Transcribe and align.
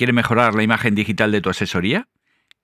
¿Quieres 0.00 0.14
mejorar 0.14 0.54
la 0.54 0.62
imagen 0.62 0.94
digital 0.94 1.30
de 1.30 1.42
tu 1.42 1.50
asesoría? 1.50 2.08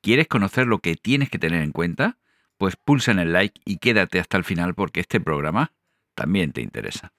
¿Quieres 0.00 0.26
conocer 0.26 0.66
lo 0.66 0.78
que 0.78 0.94
tienes 0.96 1.28
que 1.28 1.38
tener 1.38 1.60
en 1.60 1.70
cuenta? 1.70 2.16
Pues 2.56 2.76
pulsa 2.76 3.12
en 3.12 3.18
el 3.18 3.34
like 3.34 3.60
y 3.66 3.76
quédate 3.76 4.18
hasta 4.18 4.38
el 4.38 4.44
final 4.44 4.74
porque 4.74 5.00
este 5.00 5.20
programa 5.20 5.72
también 6.14 6.52
te 6.52 6.62
interesa. 6.62 7.12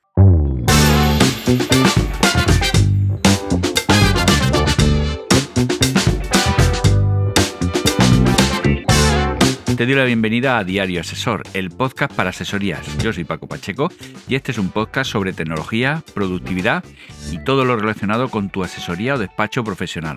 Te 9.78 9.85
doy 9.85 9.94
la 9.94 10.05
bienvenida 10.05 10.57
a 10.57 10.63
Diario 10.63 11.01
Asesor, 11.01 11.44
el 11.53 11.69
podcast 11.69 12.12
para 12.12 12.31
asesorías. 12.31 12.97
Yo 12.97 13.13
soy 13.13 13.26
Paco 13.26 13.46
Pacheco 13.46 13.91
y 14.27 14.33
este 14.33 14.51
es 14.51 14.57
un 14.57 14.69
podcast 14.69 15.12
sobre 15.12 15.33
tecnología, 15.33 16.02
productividad 16.16 16.84
y 17.31 17.38
todo 17.44 17.63
lo 17.63 17.77
relacionado 17.77 18.30
con 18.30 18.49
tu 18.49 18.63
asesoría 18.63 19.13
o 19.13 19.20
despacho 19.20 19.63
profesional. 19.63 20.16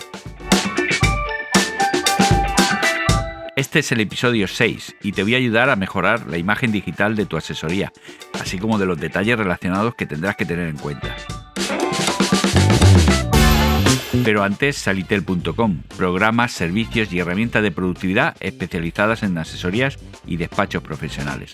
Este 3.55 3.81
es 3.81 3.93
el 3.93 4.01
episodio 4.01 4.49
6 4.49 4.97
y 5.03 5.13
te 5.13 5.25
voy 5.25 5.35
a 5.35 5.37
ayudar 5.39 5.69
a 5.69 5.77
mejorar 5.77 6.27
la 6.27 6.39
imagen 6.39 6.73
digital 6.73 7.15
de 7.15 7.27
tu 7.27 7.37
asesoría, 7.37 7.93
así 8.41 8.59
como 8.59 8.79
de 8.79 8.87
los 8.87 8.99
detalles 8.99 9.37
relacionados 9.37 9.95
que 9.95 10.07
tendrás 10.07 10.37
que 10.37 10.47
tener 10.47 10.69
en 10.69 10.79
cuenta. 10.79 11.15
Pero 14.25 14.43
antes, 14.43 14.77
salitel.com, 14.77 15.83
programas, 15.97 16.53
servicios 16.53 17.13
y 17.13 17.21
herramientas 17.21 17.63
de 17.63 17.71
productividad 17.71 18.37
especializadas 18.41 19.23
en 19.23 19.39
asesorías 19.39 19.99
y 20.27 20.37
despachos 20.37 20.83
profesionales. 20.83 21.53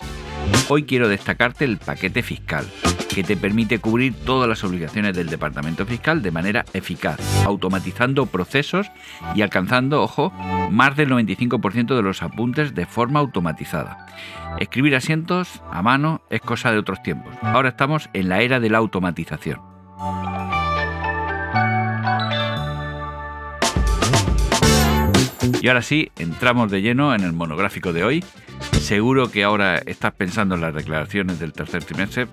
Hoy 0.67 0.83
quiero 0.83 1.07
destacarte 1.07 1.65
el 1.65 1.77
paquete 1.77 2.23
fiscal, 2.23 2.65
que 3.13 3.23
te 3.23 3.37
permite 3.37 3.79
cubrir 3.79 4.13
todas 4.13 4.49
las 4.49 4.63
obligaciones 4.63 5.15
del 5.15 5.29
departamento 5.29 5.85
fiscal 5.85 6.21
de 6.21 6.31
manera 6.31 6.65
eficaz, 6.73 7.19
automatizando 7.45 8.25
procesos 8.25 8.91
y 9.33 9.41
alcanzando, 9.41 10.01
ojo, 10.01 10.31
más 10.69 10.97
del 10.97 11.09
95% 11.09 11.95
de 11.95 12.01
los 12.01 12.21
apuntes 12.21 12.75
de 12.75 12.85
forma 12.85 13.19
automatizada. 13.19 14.07
Escribir 14.59 14.95
asientos 14.95 15.61
a 15.71 15.81
mano 15.81 16.21
es 16.29 16.41
cosa 16.41 16.71
de 16.71 16.79
otros 16.79 17.01
tiempos. 17.01 17.33
Ahora 17.41 17.69
estamos 17.69 18.09
en 18.13 18.27
la 18.29 18.41
era 18.41 18.59
de 18.59 18.69
la 18.69 18.79
automatización. 18.79 19.61
Y 25.67 25.69
ahora 25.69 25.81
sí, 25.81 26.13
entramos 26.17 26.71
de 26.71 26.81
lleno 26.81 27.13
en 27.13 27.23
el 27.25 27.33
monográfico 27.33 27.91
de 27.91 28.05
hoy. 28.05 28.23
Seguro 28.79 29.29
que 29.29 29.43
ahora 29.43 29.79
estás 29.79 30.13
pensando 30.13 30.55
en 30.55 30.61
las 30.61 30.73
declaraciones 30.73 31.41
del 31.41 31.51
tercer 31.51 31.83
trimestre, 31.83 32.29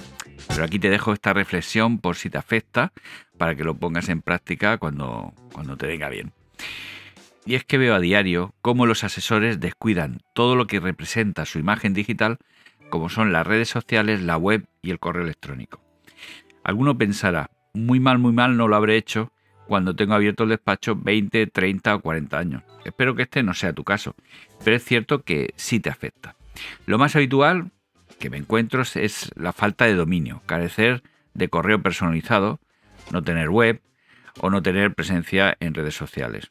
pero 0.46 0.62
aquí 0.62 0.78
te 0.78 0.88
dejo 0.88 1.12
esta 1.12 1.32
reflexión 1.32 1.98
por 1.98 2.14
si 2.14 2.30
te 2.30 2.38
afecta 2.38 2.92
para 3.36 3.56
que 3.56 3.64
lo 3.64 3.74
pongas 3.74 4.08
en 4.08 4.22
práctica 4.22 4.78
cuando, 4.78 5.34
cuando 5.52 5.76
te 5.76 5.88
venga 5.88 6.08
bien. 6.10 6.32
Y 7.44 7.56
es 7.56 7.64
que 7.64 7.76
veo 7.76 7.96
a 7.96 7.98
diario 7.98 8.54
cómo 8.62 8.86
los 8.86 9.02
asesores 9.02 9.58
descuidan 9.58 10.20
todo 10.32 10.54
lo 10.54 10.68
que 10.68 10.78
representa 10.78 11.44
su 11.44 11.58
imagen 11.58 11.92
digital, 11.92 12.38
como 12.88 13.08
son 13.08 13.32
las 13.32 13.44
redes 13.44 13.68
sociales, 13.68 14.22
la 14.22 14.36
web 14.36 14.64
y 14.80 14.92
el 14.92 15.00
correo 15.00 15.24
electrónico. 15.24 15.80
Alguno 16.62 16.96
pensará, 16.96 17.50
muy 17.72 17.98
mal, 17.98 18.20
muy 18.20 18.32
mal 18.32 18.56
no 18.56 18.68
lo 18.68 18.76
habré 18.76 18.96
hecho 18.96 19.32
cuando 19.66 19.96
tengo 19.96 20.14
abierto 20.14 20.44
el 20.44 20.50
despacho 20.50 20.96
20, 20.96 21.46
30 21.46 21.94
o 21.94 22.00
40 22.00 22.38
años. 22.38 22.62
Espero 22.84 23.14
que 23.14 23.22
este 23.22 23.42
no 23.42 23.54
sea 23.54 23.72
tu 23.72 23.84
caso, 23.84 24.14
pero 24.64 24.76
es 24.76 24.84
cierto 24.84 25.22
que 25.22 25.54
sí 25.56 25.80
te 25.80 25.90
afecta. 25.90 26.36
Lo 26.86 26.98
más 26.98 27.16
habitual 27.16 27.70
que 28.18 28.30
me 28.30 28.36
encuentro 28.36 28.82
es 28.82 29.30
la 29.36 29.52
falta 29.52 29.86
de 29.86 29.94
dominio, 29.94 30.42
carecer 30.46 31.02
de 31.34 31.48
correo 31.48 31.82
personalizado, 31.82 32.60
no 33.10 33.22
tener 33.22 33.50
web 33.50 33.80
o 34.40 34.50
no 34.50 34.62
tener 34.62 34.94
presencia 34.94 35.56
en 35.60 35.74
redes 35.74 35.94
sociales. 35.94 36.50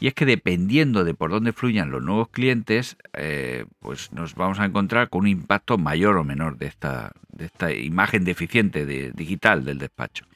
Y 0.00 0.08
es 0.08 0.14
que 0.14 0.26
dependiendo 0.26 1.04
de 1.04 1.14
por 1.14 1.30
dónde 1.30 1.52
fluyan 1.52 1.90
los 1.90 2.02
nuevos 2.02 2.28
clientes, 2.28 2.96
eh, 3.12 3.64
pues 3.80 4.12
nos 4.12 4.34
vamos 4.34 4.58
a 4.58 4.64
encontrar 4.64 5.08
con 5.08 5.20
un 5.20 5.28
impacto 5.28 5.78
mayor 5.78 6.16
o 6.16 6.24
menor 6.24 6.58
de 6.58 6.66
esta, 6.66 7.12
de 7.32 7.46
esta 7.46 7.72
imagen 7.72 8.24
deficiente 8.24 8.86
de, 8.86 9.12
digital 9.12 9.64
del 9.64 9.78
despacho. 9.78 10.26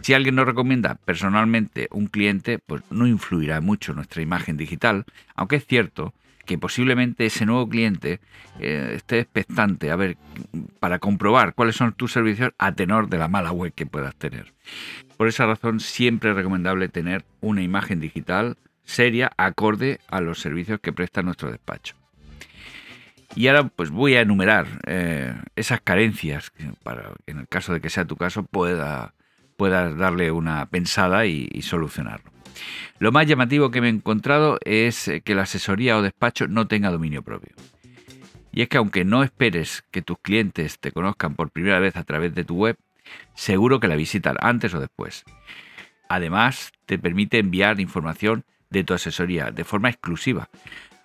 Si 0.00 0.14
alguien 0.14 0.34
nos 0.34 0.46
recomienda 0.46 0.96
personalmente 0.96 1.88
un 1.90 2.06
cliente, 2.06 2.58
pues 2.58 2.82
no 2.90 3.06
influirá 3.06 3.60
mucho 3.60 3.94
nuestra 3.94 4.22
imagen 4.22 4.56
digital, 4.56 5.04
aunque 5.34 5.56
es 5.56 5.66
cierto 5.66 6.14
que 6.44 6.58
posiblemente 6.58 7.26
ese 7.26 7.46
nuevo 7.46 7.68
cliente 7.68 8.20
eh, 8.60 8.92
esté 8.94 9.20
expectante 9.20 9.90
a 9.90 9.96
ver 9.96 10.16
para 10.80 10.98
comprobar 10.98 11.54
cuáles 11.54 11.76
son 11.76 11.92
tus 11.92 12.12
servicios 12.12 12.52
a 12.58 12.72
tenor 12.72 13.08
de 13.08 13.18
la 13.18 13.28
mala 13.28 13.52
web 13.52 13.72
que 13.74 13.86
puedas 13.86 14.14
tener. 14.16 14.52
Por 15.16 15.28
esa 15.28 15.46
razón 15.46 15.80
siempre 15.80 16.30
es 16.30 16.36
recomendable 16.36 16.88
tener 16.88 17.24
una 17.40 17.62
imagen 17.62 18.00
digital 18.00 18.56
seria 18.84 19.32
acorde 19.36 20.00
a 20.08 20.20
los 20.20 20.40
servicios 20.40 20.80
que 20.80 20.92
presta 20.92 21.22
nuestro 21.22 21.50
despacho. 21.50 21.96
Y 23.34 23.48
ahora 23.48 23.64
pues 23.64 23.90
voy 23.90 24.14
a 24.14 24.20
enumerar 24.20 24.66
eh, 24.86 25.34
esas 25.56 25.80
carencias 25.80 26.52
para 26.82 27.10
que 27.24 27.32
en 27.32 27.38
el 27.38 27.48
caso 27.48 27.72
de 27.72 27.80
que 27.80 27.90
sea 27.90 28.04
tu 28.04 28.16
caso 28.16 28.44
pueda, 28.44 29.14
puedas 29.56 29.96
darle 29.96 30.30
una 30.30 30.66
pensada 30.66 31.26
y 31.26 31.62
solucionarlo. 31.62 32.33
Lo 32.98 33.12
más 33.12 33.26
llamativo 33.26 33.70
que 33.70 33.80
me 33.80 33.88
he 33.88 33.90
encontrado 33.90 34.58
es 34.64 35.10
que 35.24 35.34
la 35.34 35.42
asesoría 35.42 35.96
o 35.96 36.02
despacho 36.02 36.46
no 36.48 36.66
tenga 36.66 36.90
dominio 36.90 37.22
propio. 37.22 37.54
Y 38.52 38.62
es 38.62 38.68
que 38.68 38.76
aunque 38.76 39.04
no 39.04 39.22
esperes 39.22 39.84
que 39.90 40.02
tus 40.02 40.18
clientes 40.18 40.78
te 40.78 40.92
conozcan 40.92 41.34
por 41.34 41.50
primera 41.50 41.80
vez 41.80 41.96
a 41.96 42.04
través 42.04 42.34
de 42.34 42.44
tu 42.44 42.56
web, 42.56 42.76
seguro 43.34 43.80
que 43.80 43.88
la 43.88 43.96
visitan 43.96 44.36
antes 44.40 44.74
o 44.74 44.80
después. 44.80 45.24
Además, 46.08 46.72
te 46.86 46.98
permite 46.98 47.38
enviar 47.38 47.80
información 47.80 48.44
de 48.70 48.84
tu 48.84 48.94
asesoría 48.94 49.50
de 49.50 49.64
forma 49.64 49.88
exclusiva. 49.88 50.48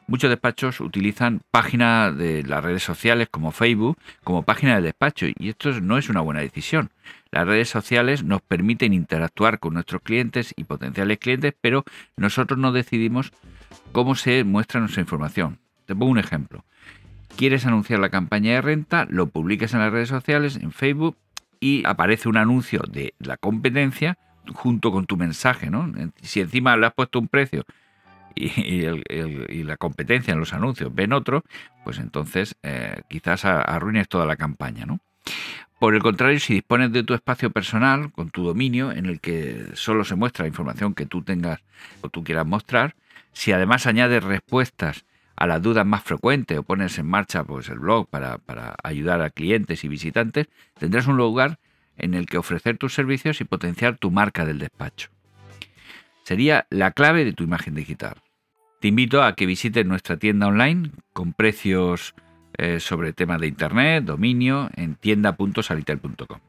Muchos 0.09 0.31
despachos 0.31 0.80
utilizan 0.80 1.42
páginas 1.52 2.18
de 2.18 2.42
las 2.42 2.64
redes 2.64 2.81
sociales 2.81 3.28
como 3.30 3.52
Facebook 3.52 3.96
como 4.24 4.42
página 4.42 4.75
de 4.75 4.81
despacho 4.81 5.28
y 5.28 5.50
esto 5.50 5.70
no 5.81 6.00
es 6.00 6.09
una 6.09 6.22
buena 6.22 6.40
decisión. 6.40 6.90
Las 7.30 7.46
redes 7.46 7.70
sociales 7.70 8.24
nos 8.24 8.42
permiten 8.42 8.92
interactuar 8.94 9.59
con 9.59 9.75
nuestros 9.75 10.02
clientes 10.02 10.52
y 10.58 10.64
potenciales 10.64 11.19
clientes, 11.19 11.53
pero 11.62 11.86
nosotros 12.18 12.58
no 12.58 12.72
decidimos 12.72 13.31
cómo 13.92 14.16
se 14.16 14.44
muestra 14.46 14.80
nuestra 14.80 15.02
información. 15.02 15.59
Te 15.86 15.94
pongo 15.94 16.12
un 16.14 16.18
ejemplo. 16.18 16.66
Quieres 17.38 17.68
anunciar 17.68 18.00
la 18.00 18.09
campaña 18.09 18.53
de 18.53 18.62
renta, 18.62 19.06
lo 19.12 19.28
publicas 19.28 19.75
en 19.75 19.81
las 19.81 19.94
redes 19.94 20.09
sociales, 20.09 20.56
en 20.56 20.72
Facebook, 20.72 21.18
y 21.59 21.86
aparece 21.86 22.30
un 22.30 22.38
anuncio 22.38 22.81
de 22.90 23.14
la 23.19 23.38
competencia 23.38 24.18
junto 24.56 24.92
con 24.92 25.06
tu 25.06 25.18
mensaje, 25.18 25.69
¿no? 25.69 25.94
Si 26.24 26.40
encima 26.40 26.75
le 26.78 26.88
has 26.88 26.96
puesto 26.96 27.19
un 27.19 27.28
precio 27.28 27.64
y, 28.39 29.63
la 29.63 29.77
competencia 29.77 30.33
en 30.33 30.39
los 30.39 30.53
anuncios 30.53 30.94
ven 30.94 31.13
otro, 31.13 31.44
pues 31.83 32.00
entonces 32.00 32.55
eh, 32.63 33.01
quizás 33.09 33.45
arruines 33.45 34.07
toda 34.07 34.25
la 34.25 34.35
campaña, 34.35 34.85
¿no? 34.85 35.00
Por 35.79 35.95
el 35.95 36.01
contrario, 36.01 36.39
si 36.39 36.55
dispones 36.55 36.91
de 36.91 37.03
tu 37.03 37.13
espacio 37.13 37.51
personal, 37.51 38.11
con 38.11 38.29
tu 38.29 38.44
dominio, 38.44 38.91
en 38.91 39.05
el 39.05 39.22
que 39.22 39.67
solo 39.73 40.03
se 40.03 40.16
muestra 40.16 40.44
la 40.44 40.50
información 40.50 40.94
que 40.94 41.05
tú 41.05 41.22
tengas 41.22 41.61
o 42.01 42.09
tú 42.09 42.23
quieras 42.23 42.45
mostrar, 42.45 42.95
si 43.31 43.53
además 43.53 43.85
añades 43.85 44.23
respuestas 44.23 45.06
a 45.38 45.47
las 45.47 45.61
dudas 45.61 45.85
más 45.85 46.03
frecuentes 46.03 46.57
o 46.57 46.63
pones 46.63 46.97
en 46.97 47.06
marcha 47.06 47.45
pues, 47.45 47.69
el 47.69 47.79
blog 47.79 48.09
para 48.09 48.41
ayudar 48.83 49.21
a 49.21 49.29
clientes 49.29 49.85
y 49.85 49.88
visitantes, 49.88 50.47
tendrás 50.77 51.07
un 51.07 51.16
lugar 51.16 51.59
en 51.97 52.13
el 52.13 52.25
que 52.25 52.38
ofrecer 52.38 52.77
tus 52.77 52.94
servicios 52.94 53.39
y 53.39 53.45
potenciar 53.45 53.97
tu 53.97 54.11
marca 54.11 54.45
del 54.45 54.59
despacho. 54.59 55.09
Sería 56.23 56.67
la 56.69 56.91
clave 56.91 57.25
de 57.25 57.33
tu 57.33 57.44
imagen 57.44 57.75
digital. 57.75 58.21
Te 58.79 58.88
invito 58.88 59.23
a 59.23 59.35
que 59.35 59.45
visites 59.45 59.85
nuestra 59.85 60.17
tienda 60.17 60.47
online 60.47 60.91
con 61.12 61.34
precios 61.34 62.16
eh, 62.57 62.79
sobre 62.79 63.12
temas 63.12 63.41
de 63.41 63.47
internet, 63.47 64.06
dominio, 64.06 64.69
en 64.73 64.95
tienda.salitel.com. 64.95 66.40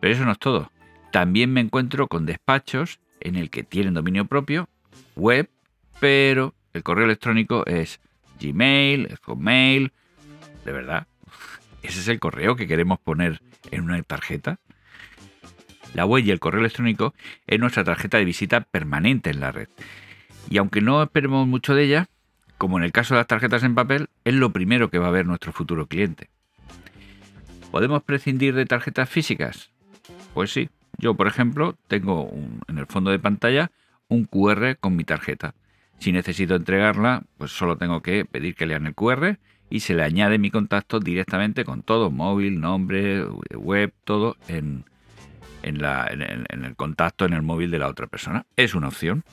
Pero 0.00 0.14
eso 0.14 0.24
no 0.24 0.30
es 0.30 0.38
todo. 0.38 0.70
También 1.10 1.52
me 1.52 1.60
encuentro 1.60 2.06
con 2.06 2.24
despachos 2.24 3.00
en 3.20 3.34
el 3.34 3.50
que 3.50 3.64
tienen 3.64 3.94
dominio 3.94 4.26
propio, 4.26 4.68
web, 5.16 5.50
pero 5.98 6.54
el 6.72 6.84
correo 6.84 7.04
electrónico 7.04 7.66
es 7.66 8.00
Gmail, 8.40 9.06
es 9.06 9.18
Hotmail. 9.20 9.92
De 10.64 10.70
verdad, 10.70 11.08
ese 11.82 11.98
es 11.98 12.06
el 12.06 12.20
correo 12.20 12.54
que 12.54 12.68
queremos 12.68 13.00
poner 13.00 13.42
en 13.72 13.82
una 13.82 14.00
tarjeta. 14.04 14.60
La 15.94 16.06
web 16.06 16.24
y 16.24 16.30
el 16.30 16.38
correo 16.38 16.60
electrónico 16.60 17.12
es 17.48 17.58
nuestra 17.58 17.82
tarjeta 17.82 18.18
de 18.18 18.24
visita 18.24 18.60
permanente 18.60 19.30
en 19.30 19.40
la 19.40 19.50
red. 19.50 19.68
Y 20.50 20.58
aunque 20.58 20.80
no 20.80 21.02
esperemos 21.02 21.46
mucho 21.46 21.74
de 21.74 21.84
ella, 21.84 22.06
como 22.58 22.78
en 22.78 22.84
el 22.84 22.92
caso 22.92 23.14
de 23.14 23.20
las 23.20 23.26
tarjetas 23.26 23.62
en 23.62 23.74
papel, 23.74 24.08
es 24.24 24.34
lo 24.34 24.52
primero 24.52 24.90
que 24.90 24.98
va 24.98 25.08
a 25.08 25.12
ver 25.12 25.26
nuestro 25.26 25.52
futuro 25.52 25.86
cliente. 25.86 26.30
¿Podemos 27.70 28.02
prescindir 28.02 28.54
de 28.54 28.66
tarjetas 28.66 29.08
físicas? 29.08 29.70
Pues 30.34 30.52
sí. 30.52 30.68
Yo, 30.98 31.14
por 31.14 31.26
ejemplo, 31.26 31.76
tengo 31.88 32.30
en 32.68 32.78
el 32.78 32.86
fondo 32.86 33.10
de 33.10 33.18
pantalla 33.18 33.72
un 34.08 34.26
QR 34.26 34.76
con 34.78 34.94
mi 34.94 35.04
tarjeta. 35.04 35.54
Si 35.98 36.12
necesito 36.12 36.54
entregarla, 36.54 37.22
pues 37.38 37.50
solo 37.52 37.76
tengo 37.76 38.02
que 38.02 38.24
pedir 38.24 38.54
que 38.54 38.66
lean 38.66 38.86
el 38.86 38.94
QR 38.94 39.38
y 39.70 39.80
se 39.80 39.94
le 39.94 40.02
añade 40.02 40.38
mi 40.38 40.50
contacto 40.50 41.00
directamente 41.00 41.64
con 41.64 41.82
todo, 41.82 42.10
móvil, 42.10 42.60
nombre, 42.60 43.24
web, 43.54 43.92
todo 44.04 44.36
en, 44.48 44.84
en, 45.62 45.82
el, 45.84 46.76
contacto 46.76 47.24
en 47.24 47.32
el 47.32 47.42
móvil 47.42 47.70
de 47.70 47.78
la 47.78 47.88
otra 47.88 48.06
persona. 48.06 48.44
Es 48.56 48.74
una 48.74 48.88
opción. 48.88 49.24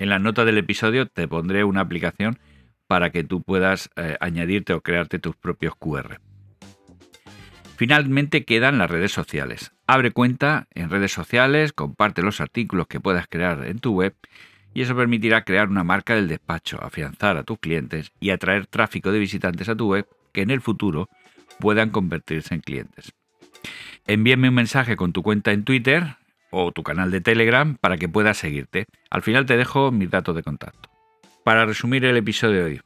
En 0.00 0.08
las 0.08 0.20
notas 0.20 0.44
del 0.44 0.58
episodio 0.58 1.06
te 1.06 1.28
pondré 1.28 1.64
una 1.64 1.80
aplicación 1.80 2.38
para 2.86 3.10
que 3.10 3.24
tú 3.24 3.42
puedas 3.42 3.90
eh, 3.96 4.16
añadirte 4.20 4.72
o 4.72 4.80
crearte 4.80 5.18
tus 5.18 5.36
propios 5.36 5.74
QR. 5.76 6.20
Finalmente 7.76 8.44
quedan 8.44 8.78
las 8.78 8.90
redes 8.90 9.12
sociales. 9.12 9.72
Abre 9.86 10.10
cuenta 10.10 10.68
en 10.74 10.90
redes 10.90 11.12
sociales, 11.12 11.72
comparte 11.72 12.22
los 12.22 12.40
artículos 12.40 12.86
que 12.86 13.00
puedas 13.00 13.26
crear 13.28 13.64
en 13.66 13.78
tu 13.78 13.92
web 13.94 14.14
y 14.74 14.82
eso 14.82 14.96
permitirá 14.96 15.44
crear 15.44 15.68
una 15.68 15.84
marca 15.84 16.14
del 16.14 16.28
despacho, 16.28 16.82
afianzar 16.82 17.36
a 17.36 17.44
tus 17.44 17.58
clientes 17.58 18.12
y 18.20 18.30
atraer 18.30 18.66
tráfico 18.66 19.12
de 19.12 19.20
visitantes 19.20 19.68
a 19.68 19.76
tu 19.76 19.90
web 19.90 20.06
que 20.32 20.42
en 20.42 20.50
el 20.50 20.60
futuro 20.60 21.08
puedan 21.60 21.90
convertirse 21.90 22.54
en 22.54 22.60
clientes. 22.60 23.12
Envíame 24.06 24.48
un 24.48 24.54
mensaje 24.54 24.96
con 24.96 25.12
tu 25.12 25.22
cuenta 25.22 25.52
en 25.52 25.64
Twitter 25.64 26.16
o 26.54 26.72
tu 26.72 26.82
canal 26.82 27.10
de 27.10 27.20
Telegram 27.20 27.76
para 27.76 27.96
que 27.96 28.08
puedas 28.08 28.38
seguirte. 28.38 28.86
Al 29.10 29.22
final 29.22 29.46
te 29.46 29.56
dejo 29.56 29.90
mis 29.90 30.10
datos 30.10 30.36
de 30.36 30.42
contacto. 30.42 30.88
Para 31.42 31.66
resumir 31.66 32.04
el 32.04 32.16
episodio 32.16 32.64
de 32.64 32.64
hoy, 32.64 32.80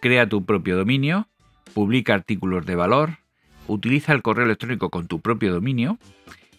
crea 0.00 0.28
tu 0.28 0.44
propio 0.46 0.76
dominio, 0.76 1.28
publica 1.74 2.14
artículos 2.14 2.64
de 2.64 2.76
valor, 2.76 3.18
utiliza 3.66 4.12
el 4.12 4.22
correo 4.22 4.46
electrónico 4.46 4.90
con 4.90 5.06
tu 5.06 5.20
propio 5.20 5.52
dominio, 5.52 5.98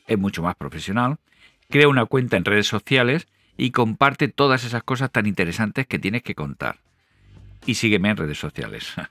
es 0.08 0.20
mucho 0.20 0.44
más 0.44 0.56
profesional, 0.56 1.18
crea 1.70 1.88
una 1.88 2.06
cuenta 2.06 2.38
en 2.38 2.46
redes 2.46 2.68
sociales 2.68 3.28
y 3.58 3.72
comparte 3.72 4.28
todas 4.28 4.64
esas 4.64 4.84
cosas 4.84 5.12
tan 5.12 5.26
interesantes 5.26 5.88
que 5.88 6.00
tienes 6.00 6.22
que 6.22 6.36
contar. 6.36 6.80
Y 7.66 7.76
sígueme 7.76 8.10
en 8.10 8.18
redes 8.18 8.40
sociales. 8.40 8.94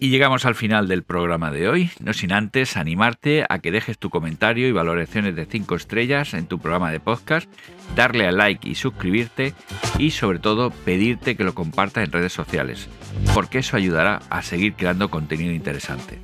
Y 0.00 0.08
llegamos 0.08 0.44
al 0.46 0.56
final 0.56 0.88
del 0.88 1.04
programa 1.04 1.50
de 1.50 1.68
hoy, 1.68 1.90
no 2.00 2.12
sin 2.12 2.32
antes 2.32 2.76
animarte 2.76 3.44
a 3.48 3.60
que 3.60 3.70
dejes 3.70 3.98
tu 3.98 4.10
comentario 4.10 4.66
y 4.66 4.72
valoraciones 4.72 5.36
de 5.36 5.46
5 5.46 5.76
estrellas 5.76 6.34
en 6.34 6.46
tu 6.46 6.58
programa 6.58 6.90
de 6.90 6.98
podcast, 6.98 7.48
darle 7.94 8.26
a 8.26 8.32
like 8.32 8.68
y 8.68 8.74
suscribirte 8.74 9.54
y 9.98 10.10
sobre 10.10 10.40
todo 10.40 10.70
pedirte 10.70 11.36
que 11.36 11.44
lo 11.44 11.54
compartas 11.54 12.04
en 12.04 12.12
redes 12.12 12.32
sociales, 12.32 12.88
porque 13.32 13.58
eso 13.58 13.76
ayudará 13.76 14.20
a 14.28 14.42
seguir 14.42 14.74
creando 14.74 15.08
contenido 15.08 15.52
interesante. 15.52 16.18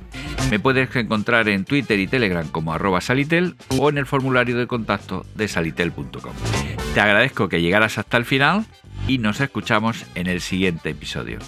Me 0.49 0.59
puedes 0.59 0.93
encontrar 0.95 1.47
en 1.47 1.63
Twitter 1.63 1.99
y 1.99 2.07
Telegram 2.07 2.47
como 2.49 2.73
arroba 2.73 3.01
salitel 3.01 3.55
o 3.77 3.89
en 3.89 3.97
el 3.97 4.05
formulario 4.05 4.57
de 4.57 4.67
contacto 4.67 5.25
de 5.35 5.47
salitel.com. 5.47 6.33
Te 6.93 7.01
agradezco 7.01 7.47
que 7.49 7.61
llegaras 7.61 7.97
hasta 7.97 8.17
el 8.17 8.25
final 8.25 8.65
y 9.07 9.19
nos 9.19 9.39
escuchamos 9.41 10.05
en 10.15 10.27
el 10.27 10.41
siguiente 10.41 10.89
episodio. 10.89 11.39